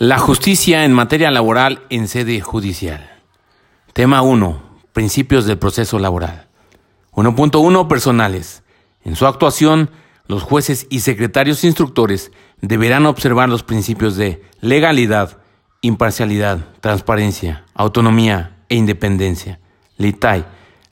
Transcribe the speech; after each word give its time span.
La 0.00 0.18
justicia 0.18 0.84
en 0.84 0.92
materia 0.92 1.30
laboral 1.30 1.82
en 1.88 2.08
sede 2.08 2.40
judicial. 2.40 3.08
Tema 3.92 4.22
1. 4.22 4.60
Principios 4.92 5.46
del 5.46 5.56
proceso 5.56 6.00
laboral. 6.00 6.48
1.1. 7.12 7.86
Personales. 7.86 8.64
En 9.04 9.14
su 9.14 9.24
actuación, 9.24 9.90
los 10.26 10.42
jueces 10.42 10.88
y 10.90 11.00
secretarios 11.00 11.62
instructores 11.62 12.32
deberán 12.60 13.06
observar 13.06 13.48
los 13.48 13.62
principios 13.62 14.16
de 14.16 14.42
legalidad, 14.60 15.38
imparcialidad, 15.80 16.58
transparencia, 16.80 17.64
autonomía 17.72 18.56
e 18.68 18.74
independencia. 18.74 19.60
LITAI. 19.98 20.44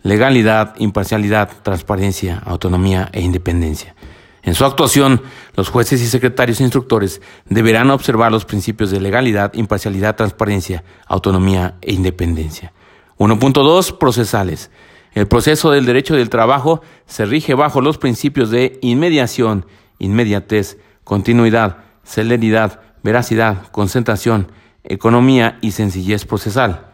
Legalidad, 0.05 0.75
imparcialidad, 0.79 1.51
transparencia, 1.65 2.39
autonomía 2.39 3.09
e 3.13 3.21
independencia. 3.21 3.97
En 4.43 4.55
su 4.55 4.65
actuación, 4.65 5.23
los 5.57 5.69
jueces 5.69 6.03
y 6.03 6.07
secretarios 6.07 6.61
instructores 6.61 7.23
deberán 7.47 7.91
observar 7.91 8.33
los 8.33 8.45
principios 8.45 8.91
de 8.91 9.01
legalidad, 9.01 9.55
imparcialidad, 9.55 10.17
transparencia, 10.17 10.83
autonomía 11.07 11.77
e 11.81 11.93
independencia. 11.93 12.73
1.2. 13.19 13.99
Procesales. 13.99 14.71
El 15.15 15.29
proceso 15.29 15.71
del 15.71 15.85
derecho 15.85 16.17
del 16.17 16.31
trabajo 16.31 16.81
se 17.07 17.25
rige 17.25 17.55
bajo 17.55 17.81
los 17.81 17.99
principios 17.99 18.51
de 18.51 18.79
inmediación, 18.83 19.67
inmediatez, 19.99 20.79
continuidad, 21.05 21.79
celeridad, 22.03 22.81
veracidad, 23.03 23.71
concentración, 23.71 24.51
economía 24.83 25.59
y 25.61 25.73
sencillez 25.73 26.25
procesal. 26.25 26.87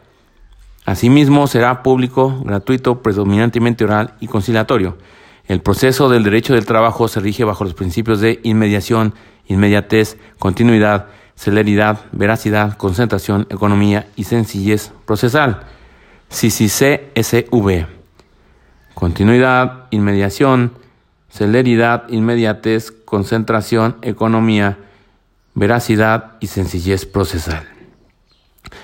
Asimismo, 0.85 1.47
será 1.47 1.83
público, 1.83 2.43
gratuito, 2.45 3.03
predominantemente 3.03 3.85
oral 3.85 4.15
y 4.21 4.27
conciliatorio. 4.27 4.99
El 5.49 5.63
proceso 5.63 6.11
del 6.11 6.25
derecho 6.25 6.53
del 6.53 6.67
trabajo 6.67 7.09
se 7.09 7.21
rige 7.21 7.43
bajo 7.43 7.65
los 7.65 7.73
principios 7.73 8.21
de 8.21 8.39
inmediación, 8.43 9.15
inmediatez, 9.47 10.19
continuidad, 10.39 11.07
celeridad, 11.37 12.01
veracidad, 12.13 12.77
concentración, 12.77 13.47
economía 13.49 14.09
y 14.15 14.25
sencillez 14.25 14.93
procesal. 15.07 15.63
CCCSV. 16.29 17.87
Continuidad, 18.93 19.87
inmediación, 19.91 20.75
celeridad, 21.31 22.07
inmediatez, 22.11 22.91
concentración, 22.91 23.97
economía, 24.03 24.77
veracidad 25.55 26.33
y 26.41 26.49
sencillez 26.49 27.07
procesal. 27.07 27.67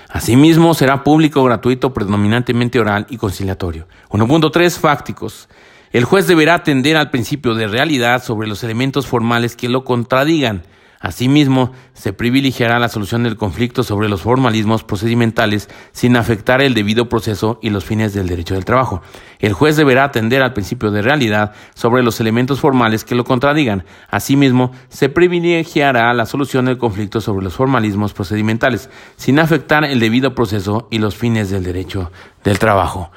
Asimismo, 0.09 0.73
será 0.73 1.03
público, 1.03 1.43
gratuito, 1.43 1.93
predominantemente 1.93 2.79
oral 2.79 3.05
y 3.09 3.17
conciliatorio. 3.17 3.87
1.3 4.09 4.79
Fácticos. 4.79 5.47
El 5.95 6.03
juez 6.03 6.27
deberá 6.27 6.55
atender 6.55 6.97
al 6.97 7.09
principio 7.09 7.55
de 7.55 7.67
realidad 7.67 8.21
sobre 8.21 8.49
los 8.49 8.65
elementos 8.65 9.07
formales 9.07 9.55
que 9.55 9.69
lo 9.69 9.85
contradigan. 9.85 10.63
Asimismo, 10.99 11.71
se 11.93 12.11
privilegiará 12.11 12.79
la 12.79 12.89
solución 12.89 13.23
del 13.23 13.37
conflicto 13.37 13.81
sobre 13.81 14.09
los 14.09 14.21
formalismos 14.21 14.83
procedimentales 14.83 15.69
sin 15.93 16.17
afectar 16.17 16.61
el 16.61 16.73
debido 16.73 17.07
proceso 17.07 17.59
y 17.61 17.69
los 17.69 17.85
fines 17.85 18.13
del 18.13 18.27
derecho 18.27 18.55
del 18.55 18.65
trabajo. 18.65 19.01
El 19.39 19.53
juez 19.53 19.77
deberá 19.77 20.03
atender 20.03 20.43
al 20.43 20.51
principio 20.51 20.91
de 20.91 21.01
realidad 21.01 21.53
sobre 21.75 22.03
los 22.03 22.19
elementos 22.19 22.59
formales 22.59 23.05
que 23.05 23.15
lo 23.15 23.23
contradigan. 23.23 23.85
Asimismo, 24.09 24.73
se 24.89 25.07
privilegiará 25.07 26.13
la 26.13 26.25
solución 26.25 26.65
del 26.65 26.77
conflicto 26.77 27.21
sobre 27.21 27.45
los 27.45 27.53
formalismos 27.53 28.11
procedimentales 28.11 28.89
sin 29.15 29.39
afectar 29.39 29.85
el 29.85 30.01
debido 30.01 30.35
proceso 30.35 30.89
y 30.91 30.97
los 30.97 31.15
fines 31.15 31.49
del 31.49 31.63
derecho 31.63 32.11
del 32.43 32.59
trabajo. 32.59 33.11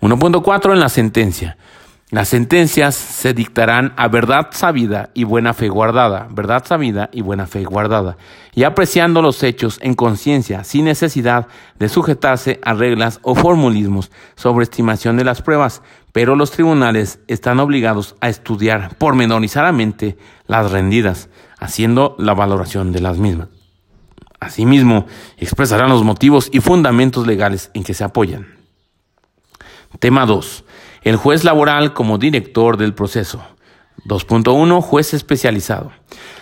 1.4 0.00 0.72
en 0.72 0.78
la 0.78 0.88
sentencia. 0.88 1.56
Las 2.10 2.28
sentencias 2.28 2.94
se 2.94 3.34
dictarán 3.34 3.92
a 3.96 4.06
verdad 4.06 4.50
sabida 4.52 5.10
y 5.12 5.24
buena 5.24 5.54
fe 5.54 5.68
guardada, 5.68 6.28
verdad 6.30 6.64
sabida 6.64 7.10
y 7.12 7.20
buena 7.20 7.48
fe 7.48 7.64
guardada, 7.64 8.16
y 8.54 8.62
apreciando 8.62 9.22
los 9.22 9.42
hechos 9.42 9.80
en 9.82 9.94
conciencia, 9.94 10.62
sin 10.62 10.84
necesidad 10.84 11.48
de 11.80 11.88
sujetarse 11.88 12.60
a 12.62 12.74
reglas 12.74 13.18
o 13.22 13.34
formulismos 13.34 14.12
sobre 14.36 14.62
estimación 14.62 15.16
de 15.16 15.24
las 15.24 15.42
pruebas, 15.42 15.82
pero 16.12 16.36
los 16.36 16.52
tribunales 16.52 17.18
están 17.26 17.58
obligados 17.58 18.14
a 18.20 18.28
estudiar 18.28 18.94
pormenorizadamente 18.98 20.16
las 20.46 20.70
rendidas, 20.70 21.28
haciendo 21.58 22.14
la 22.20 22.34
valoración 22.34 22.92
de 22.92 23.00
las 23.00 23.18
mismas. 23.18 23.48
Asimismo, 24.38 25.06
expresarán 25.38 25.88
los 25.88 26.04
motivos 26.04 26.50
y 26.52 26.60
fundamentos 26.60 27.26
legales 27.26 27.72
en 27.74 27.82
que 27.82 27.94
se 27.94 28.04
apoyan. 28.04 28.46
Tema 29.98 30.24
2 30.24 30.65
el 31.06 31.14
juez 31.14 31.44
laboral 31.44 31.92
como 31.92 32.18
director 32.18 32.76
del 32.76 32.92
proceso. 32.92 33.40
2.1. 34.06 34.82
Juez 34.82 35.14
especializado. 35.14 35.92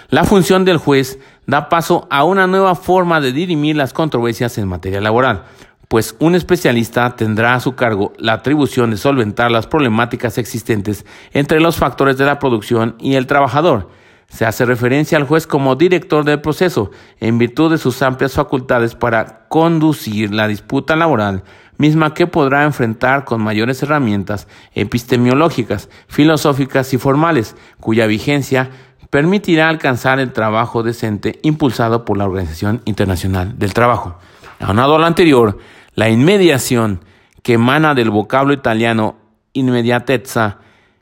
La 0.08 0.24
función 0.24 0.64
del 0.64 0.78
juez 0.78 1.18
da 1.46 1.68
paso 1.68 2.06
a 2.10 2.24
una 2.24 2.46
nueva 2.46 2.74
forma 2.74 3.20
de 3.20 3.32
dirimir 3.32 3.76
las 3.76 3.92
controversias 3.92 4.56
en 4.56 4.66
materia 4.66 5.02
laboral, 5.02 5.44
pues 5.88 6.16
un 6.18 6.34
especialista 6.34 7.14
tendrá 7.14 7.54
a 7.54 7.60
su 7.60 7.74
cargo 7.74 8.14
la 8.16 8.32
atribución 8.32 8.90
de 8.90 8.96
solventar 8.96 9.50
las 9.50 9.66
problemáticas 9.66 10.38
existentes 10.38 11.04
entre 11.34 11.60
los 11.60 11.76
factores 11.76 12.16
de 12.16 12.24
la 12.24 12.38
producción 12.38 12.96
y 12.98 13.16
el 13.16 13.26
trabajador. 13.26 13.90
Se 14.28 14.46
hace 14.46 14.64
referencia 14.64 15.18
al 15.18 15.24
juez 15.24 15.46
como 15.46 15.76
director 15.76 16.24
del 16.24 16.40
proceso, 16.40 16.90
en 17.20 17.36
virtud 17.36 17.70
de 17.70 17.76
sus 17.76 18.00
amplias 18.00 18.32
facultades 18.32 18.94
para 18.94 19.46
conducir 19.48 20.32
la 20.32 20.48
disputa 20.48 20.96
laboral 20.96 21.44
misma 21.76 22.14
que 22.14 22.26
podrá 22.26 22.64
enfrentar 22.64 23.24
con 23.24 23.42
mayores 23.42 23.82
herramientas 23.82 24.48
epistemológicas, 24.74 25.88
filosóficas 26.08 26.92
y 26.94 26.98
formales, 26.98 27.56
cuya 27.80 28.06
vigencia 28.06 28.70
permitirá 29.10 29.68
alcanzar 29.68 30.18
el 30.18 30.32
trabajo 30.32 30.82
decente 30.82 31.38
impulsado 31.42 32.04
por 32.04 32.18
la 32.18 32.24
Organización 32.24 32.82
Internacional 32.84 33.58
del 33.58 33.74
Trabajo. 33.74 34.16
Aunado 34.60 34.96
a 34.96 34.98
lo 34.98 35.06
anterior, 35.06 35.58
la 35.94 36.10
inmediación 36.10 37.04
que 37.42 37.54
emana 37.54 37.94
del 37.94 38.10
vocablo 38.10 38.52
italiano 38.52 39.16
inmediatezza 39.52 40.58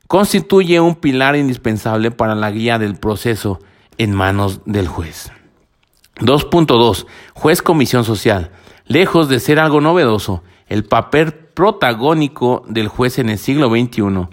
constituye 0.09 0.78
un 0.81 0.97
pilar 0.97 1.37
indispensable 1.37 2.11
para 2.11 2.34
la 2.34 2.50
guía 2.50 2.78
del 2.78 2.97
proceso 2.97 3.61
en 3.97 4.12
manos 4.12 4.61
del 4.66 4.88
juez. 4.88 5.32
2.2. 6.16 7.06
Juez 7.32 7.62
Comisión 7.62 8.05
Social. 8.05 8.50
Lejos 8.87 9.28
de 9.28 9.41
ser 9.41 9.59
algo 9.59 9.81
novedoso, 9.81 10.43
el 10.72 10.84
papel 10.84 11.34
protagónico 11.34 12.65
del 12.66 12.88
juez 12.88 13.19
en 13.19 13.28
el 13.28 13.37
siglo 13.37 13.69
XXI 13.69 14.27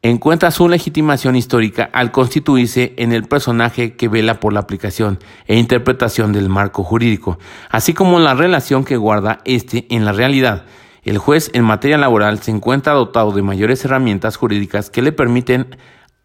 encuentra 0.00 0.50
su 0.50 0.66
legitimación 0.66 1.36
histórica 1.36 1.90
al 1.92 2.10
constituirse 2.10 2.94
en 2.96 3.12
el 3.12 3.24
personaje 3.24 3.94
que 3.94 4.08
vela 4.08 4.40
por 4.40 4.54
la 4.54 4.60
aplicación 4.60 5.18
e 5.46 5.58
interpretación 5.58 6.32
del 6.32 6.48
marco 6.48 6.84
jurídico, 6.84 7.38
así 7.68 7.92
como 7.92 8.18
la 8.18 8.32
relación 8.32 8.84
que 8.84 8.96
guarda 8.96 9.40
éste 9.44 9.86
en 9.90 10.06
la 10.06 10.12
realidad. 10.12 10.64
El 11.02 11.18
juez 11.18 11.50
en 11.52 11.64
materia 11.64 11.98
laboral 11.98 12.38
se 12.38 12.50
encuentra 12.50 12.94
dotado 12.94 13.32
de 13.32 13.42
mayores 13.42 13.84
herramientas 13.84 14.38
jurídicas 14.38 14.88
que 14.88 15.02
le 15.02 15.12
permiten 15.12 15.76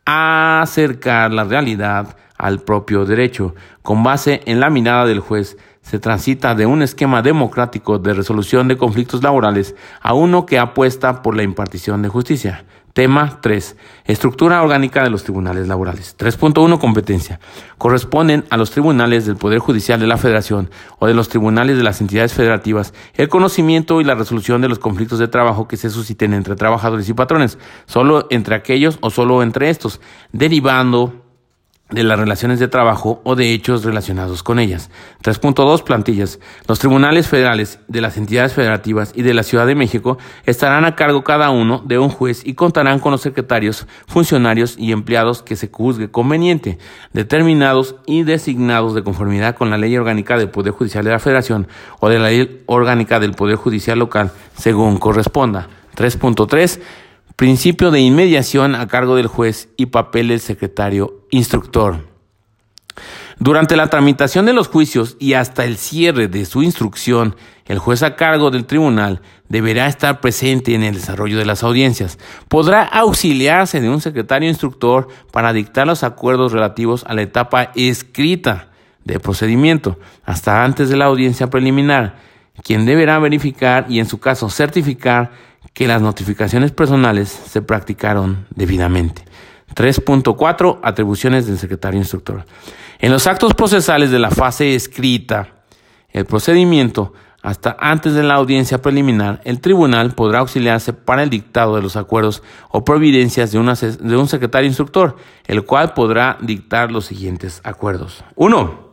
acercar 0.05 1.33
la 1.33 1.43
realidad 1.43 2.15
al 2.37 2.59
propio 2.59 3.03
derecho. 3.03 3.55
Con 3.81 4.03
base 4.03 4.39
en 4.45 4.61
la 4.61 4.69
mirada 4.69 5.05
del 5.05 5.19
juez, 5.19 5.57
se 5.89 5.97
transita 5.97 6.53
de 6.53 6.67
un 6.67 6.83
esquema 6.83 7.23
democrático 7.23 7.97
de 7.97 8.13
resolución 8.13 8.67
de 8.67 8.77
conflictos 8.77 9.23
laborales 9.23 9.73
a 10.01 10.13
uno 10.13 10.45
que 10.45 10.59
apuesta 10.59 11.23
por 11.23 11.35
la 11.35 11.41
impartición 11.41 12.03
de 12.03 12.09
justicia. 12.09 12.63
Tema 12.93 13.39
3. 13.41 13.75
Estructura 14.05 14.61
orgánica 14.61 15.03
de 15.03 15.09
los 15.09 15.23
tribunales 15.23 15.67
laborales. 15.67 16.15
3.1. 16.15 16.77
Competencia. 16.77 17.39
Corresponden 17.79 18.45
a 18.51 18.57
los 18.57 18.69
tribunales 18.69 19.25
del 19.25 19.35
Poder 19.35 19.57
Judicial 19.57 19.99
de 19.99 20.05
la 20.05 20.17
Federación 20.17 20.69
o 20.99 21.07
de 21.07 21.15
los 21.15 21.27
tribunales 21.27 21.75
de 21.75 21.83
las 21.83 22.01
entidades 22.01 22.33
federativas 22.33 22.93
el 23.15 23.27
conocimiento 23.27 23.99
y 23.99 24.03
la 24.03 24.13
resolución 24.13 24.61
de 24.61 24.69
los 24.69 24.77
conflictos 24.77 25.17
de 25.17 25.27
trabajo 25.27 25.67
que 25.67 25.77
se 25.77 25.89
susciten 25.89 26.35
entre 26.35 26.55
trabajadores 26.55 27.09
y 27.09 27.15
patrones, 27.15 27.57
solo 27.87 28.27
entre 28.29 28.53
aquellos 28.53 28.99
o 29.01 29.09
solo 29.09 29.41
entre 29.41 29.71
estos, 29.71 30.01
derivando 30.33 31.28
de 31.89 32.03
las 32.03 32.19
relaciones 32.19 32.59
de 32.59 32.67
trabajo 32.67 33.19
o 33.23 33.35
de 33.35 33.51
hechos 33.51 33.83
relacionados 33.83 34.43
con 34.43 34.59
ellas. 34.59 34.89
3.2 35.23 35.83
plantillas. 35.83 36.39
Los 36.67 36.79
tribunales 36.79 37.27
federales 37.27 37.79
de 37.87 38.01
las 38.01 38.17
entidades 38.17 38.53
federativas 38.53 39.11
y 39.15 39.23
de 39.23 39.33
la 39.33 39.43
Ciudad 39.43 39.65
de 39.65 39.75
México 39.75 40.17
estarán 40.45 40.85
a 40.85 40.95
cargo 40.95 41.23
cada 41.23 41.49
uno 41.49 41.81
de 41.85 41.97
un 41.97 42.09
juez 42.09 42.45
y 42.45 42.53
contarán 42.53 42.99
con 42.99 43.11
los 43.11 43.21
secretarios, 43.21 43.87
funcionarios 44.07 44.75
y 44.77 44.91
empleados 44.91 45.41
que 45.41 45.55
se 45.55 45.69
juzgue 45.71 46.11
conveniente, 46.11 46.77
determinados 47.13 47.95
y 48.05 48.23
designados 48.23 48.93
de 48.93 49.03
conformidad 49.03 49.55
con 49.55 49.69
la 49.69 49.77
ley 49.77 49.97
orgánica 49.97 50.37
del 50.37 50.49
Poder 50.49 50.73
Judicial 50.73 51.03
de 51.03 51.11
la 51.11 51.19
Federación 51.19 51.67
o 51.99 52.09
de 52.09 52.19
la 52.19 52.27
ley 52.29 52.63
orgánica 52.67 53.19
del 53.19 53.33
Poder 53.33 53.55
Judicial 53.55 53.97
local, 53.97 54.31
según 54.55 54.97
corresponda. 54.97 55.67
3.3 55.95 56.79
Principio 57.39 57.89
de 57.89 58.01
inmediación 58.01 58.75
a 58.75 58.89
cargo 58.89 59.15
del 59.15 59.27
juez 59.27 59.69
y 59.77 59.85
papel 59.85 60.27
del 60.27 60.41
secretario 60.41 61.25
instructor. 61.31 62.05
Durante 63.39 63.77
la 63.77 63.87
tramitación 63.87 64.45
de 64.45 64.51
los 64.51 64.67
juicios 64.67 65.15
y 65.21 65.35
hasta 65.35 65.63
el 65.63 65.77
cierre 65.77 66.27
de 66.27 66.43
su 66.43 66.63
instrucción, 66.63 67.37
el 67.65 67.79
juez 67.79 68.03
a 68.03 68.17
cargo 68.17 68.51
del 68.51 68.65
tribunal 68.65 69.21
deberá 69.47 69.87
estar 69.87 70.19
presente 70.19 70.75
en 70.75 70.83
el 70.83 70.95
desarrollo 70.95 71.37
de 71.37 71.45
las 71.45 71.63
audiencias. 71.63 72.19
Podrá 72.49 72.83
auxiliarse 72.83 73.79
de 73.79 73.87
un 73.87 74.01
secretario 74.01 74.49
instructor 74.49 75.07
para 75.31 75.53
dictar 75.53 75.87
los 75.87 76.03
acuerdos 76.03 76.51
relativos 76.51 77.05
a 77.07 77.13
la 77.13 77.21
etapa 77.21 77.71
escrita 77.73 78.67
de 79.05 79.17
procedimiento 79.21 79.97
hasta 80.25 80.65
antes 80.65 80.89
de 80.89 80.97
la 80.97 81.05
audiencia 81.05 81.49
preliminar, 81.49 82.17
quien 82.65 82.85
deberá 82.85 83.17
verificar 83.17 83.85
y 83.87 83.99
en 83.99 84.07
su 84.07 84.19
caso 84.19 84.49
certificar 84.49 85.31
que 85.79 85.87
las 85.87 86.01
notificaciones 86.01 86.73
personales 86.73 87.29
se 87.29 87.61
practicaron 87.61 88.45
debidamente. 88.53 89.23
3.4 89.73 90.79
Atribuciones 90.83 91.47
del 91.47 91.57
secretario 91.57 91.97
instructor. 91.97 92.43
En 92.99 93.13
los 93.13 93.27
actos 93.27 93.53
procesales 93.53 94.11
de 94.11 94.19
la 94.19 94.29
fase 94.29 94.75
escrita, 94.75 95.63
el 96.11 96.25
procedimiento 96.25 97.13
hasta 97.41 97.77
antes 97.79 98.13
de 98.13 98.23
la 98.23 98.33
audiencia 98.33 98.81
preliminar, 98.81 99.39
el 99.45 99.61
tribunal 99.61 100.15
podrá 100.15 100.39
auxiliarse 100.39 100.91
para 100.91 101.23
el 101.23 101.29
dictado 101.29 101.77
de 101.77 101.81
los 101.81 101.95
acuerdos 101.95 102.43
o 102.71 102.83
providencias 102.83 103.53
de, 103.53 103.59
de 104.01 104.17
un 104.17 104.27
secretario 104.27 104.67
instructor, 104.67 105.15
el 105.47 105.63
cual 105.63 105.93
podrá 105.93 106.37
dictar 106.41 106.91
los 106.91 107.05
siguientes 107.05 107.61
acuerdos. 107.63 108.25
1. 108.35 108.88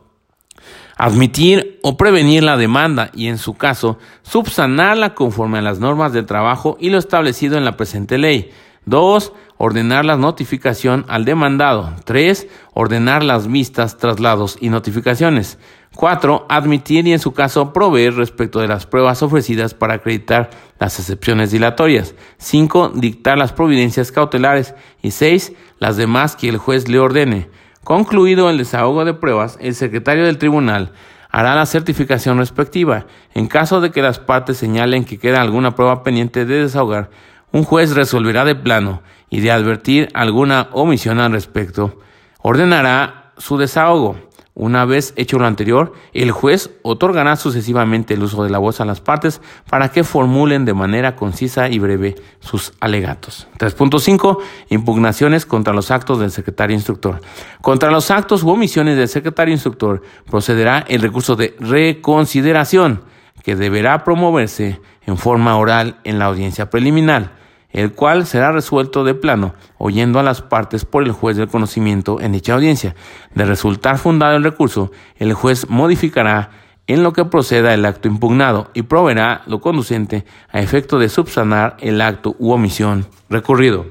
Admitir 0.97 1.79
o 1.83 1.95
prevenir 1.95 2.43
la 2.43 2.57
demanda 2.57 3.11
y, 3.13 3.27
en 3.27 3.37
su 3.37 3.53
caso, 3.53 3.99
subsanarla 4.23 5.13
conforme 5.13 5.59
a 5.59 5.61
las 5.61 5.79
normas 5.79 6.11
del 6.11 6.25
trabajo 6.25 6.75
y 6.79 6.89
lo 6.89 6.97
establecido 6.97 7.57
en 7.57 7.65
la 7.65 7.77
presente 7.77 8.17
ley. 8.17 8.51
2. 8.85 9.33
Ordenar 9.57 10.05
la 10.05 10.17
notificación 10.17 11.05
al 11.07 11.25
demandado. 11.25 11.93
3. 12.05 12.47
Ordenar 12.73 13.23
las 13.23 13.47
vistas, 13.47 13.97
traslados 13.97 14.57
y 14.59 14.69
notificaciones. 14.69 15.59
4. 15.95 16.45
Admitir 16.49 17.07
y 17.07 17.13
en 17.13 17.19
su 17.19 17.33
caso 17.33 17.73
proveer 17.73 18.15
respecto 18.15 18.59
de 18.59 18.67
las 18.67 18.85
pruebas 18.85 19.21
ofrecidas 19.21 19.73
para 19.73 19.95
acreditar 19.95 20.49
las 20.79 20.99
excepciones 20.99 21.51
dilatorias. 21.51 22.15
5. 22.37 22.93
Dictar 22.95 23.37
las 23.37 23.53
providencias 23.53 24.11
cautelares. 24.11 24.73
Y 25.01 25.11
6. 25.11 25.53
Las 25.79 25.97
demás 25.97 26.35
que 26.35 26.49
el 26.49 26.57
juez 26.57 26.87
le 26.87 26.99
ordene. 26.99 27.49
Concluido 27.87 28.49
el 28.49 28.57
desahogo 28.57 29.05
de 29.05 29.13
pruebas, 29.13 29.57
el 29.61 29.73
secretario 29.73 30.25
del 30.25 30.37
tribunal 30.37 30.91
hará 31.31 31.55
la 31.55 31.65
certificación 31.65 32.37
respectiva. 32.37 33.05
En 33.33 33.47
caso 33.47 33.79
de 33.79 33.91
que 33.91 34.01
las 34.01 34.19
partes 34.19 34.57
señalen 34.57 35.05
que 35.05 35.17
queda 35.17 35.39
alguna 35.39 35.73
prueba 35.73 36.03
pendiente 36.03 36.43
de 36.43 36.63
desahogar, 36.63 37.09
un 37.53 37.63
juez 37.63 37.95
resolverá 37.95 38.43
de 38.43 38.55
plano 38.55 39.03
y 39.29 39.39
de 39.39 39.51
advertir 39.51 40.09
alguna 40.15 40.67
omisión 40.73 41.21
al 41.21 41.31
respecto, 41.31 42.01
ordenará 42.41 43.31
su 43.37 43.57
desahogo. 43.57 44.17
Una 44.59 44.85
vez 44.85 45.13
hecho 45.17 45.37
lo 45.37 45.45
anterior, 45.45 45.93
el 46.13 46.31
juez 46.31 46.71
otorgará 46.81 47.35
sucesivamente 47.35 48.15
el 48.15 48.23
uso 48.23 48.43
de 48.43 48.49
la 48.49 48.57
voz 48.57 48.81
a 48.81 48.85
las 48.85 49.01
partes 49.01 49.39
para 49.69 49.91
que 49.91 50.03
formulen 50.03 50.65
de 50.65 50.73
manera 50.73 51.15
concisa 51.15 51.69
y 51.69 51.77
breve 51.77 52.15
sus 52.39 52.73
alegatos. 52.79 53.47
3.5. 53.59 54.39
Impugnaciones 54.69 55.45
contra 55.45 55.75
los 55.75 55.91
actos 55.91 56.19
del 56.19 56.31
secretario 56.31 56.75
instructor. 56.75 57.21
Contra 57.61 57.91
los 57.91 58.09
actos 58.09 58.41
u 58.41 58.49
omisiones 58.49 58.97
del 58.97 59.07
secretario 59.07 59.53
instructor 59.53 60.01
procederá 60.25 60.83
el 60.87 61.03
recurso 61.03 61.35
de 61.35 61.55
reconsideración 61.59 63.03
que 63.43 63.55
deberá 63.55 64.03
promoverse 64.03 64.81
en 65.05 65.17
forma 65.17 65.55
oral 65.55 65.99
en 66.03 66.17
la 66.17 66.25
audiencia 66.25 66.71
preliminar 66.71 67.36
el 67.71 67.93
cual 67.93 68.25
será 68.25 68.51
resuelto 68.51 69.03
de 69.03 69.13
plano, 69.13 69.53
oyendo 69.77 70.19
a 70.19 70.23
las 70.23 70.41
partes 70.41 70.85
por 70.85 71.03
el 71.03 71.11
juez 71.11 71.37
del 71.37 71.47
conocimiento 71.47 72.19
en 72.21 72.31
dicha 72.31 72.53
audiencia. 72.53 72.95
De 73.35 73.45
resultar 73.45 73.97
fundado 73.97 74.35
el 74.35 74.43
recurso, 74.43 74.91
el 75.17 75.33
juez 75.33 75.69
modificará 75.69 76.49
en 76.87 77.03
lo 77.03 77.13
que 77.13 77.25
proceda 77.25 77.73
el 77.73 77.85
acto 77.85 78.07
impugnado 78.07 78.71
y 78.73 78.83
proveerá 78.83 79.43
lo 79.45 79.59
conducente 79.59 80.25
a 80.49 80.61
efecto 80.61 80.99
de 80.99 81.09
subsanar 81.09 81.75
el 81.81 82.01
acto 82.01 82.35
u 82.39 82.51
omisión 82.51 83.05
recurrido. 83.29 83.85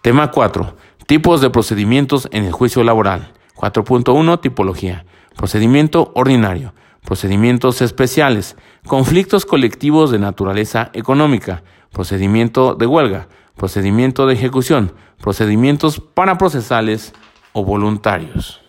Tema 0.00 0.30
4. 0.30 0.76
Tipos 1.06 1.40
de 1.40 1.50
procedimientos 1.50 2.28
en 2.30 2.44
el 2.44 2.52
juicio 2.52 2.84
laboral. 2.84 3.32
4.1. 3.56 4.40
Tipología. 4.40 5.04
Procedimiento 5.36 6.12
ordinario. 6.14 6.72
Procedimientos 7.04 7.82
especiales. 7.82 8.56
Conflictos 8.86 9.44
colectivos 9.44 10.12
de 10.12 10.20
naturaleza 10.20 10.90
económica 10.92 11.64
procedimiento 11.92 12.74
de 12.74 12.86
huelga, 12.86 13.28
procedimiento 13.56 14.26
de 14.26 14.34
ejecución, 14.34 14.92
procedimientos 15.20 16.00
paraprocesales 16.00 17.12
o 17.52 17.64
voluntarios. 17.64 18.60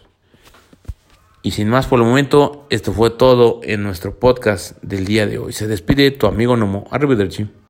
Y 1.42 1.52
sin 1.52 1.70
más 1.70 1.88
por 1.88 2.00
el 2.00 2.06
momento, 2.06 2.66
esto 2.70 2.92
fue 2.92 3.12
todo 3.12 3.62
en 3.64 3.82
nuestro 3.84 4.20
podcast 4.20 4.82
del 4.84 5.06
día 5.06 5.26
de 5.26 5.38
hoy. 5.38 5.54
Se 5.54 5.68
despide 5.68 6.12
tu 6.12 6.28
amigo 6.28 6.58
Nomo. 6.58 6.86
Arrivederci. 6.92 7.50